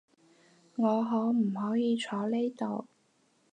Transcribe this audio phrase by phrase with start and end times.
[0.77, 2.87] 我可唔可以坐呢度？